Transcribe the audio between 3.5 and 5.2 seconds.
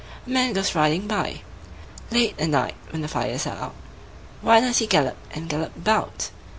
out, Why does he gallop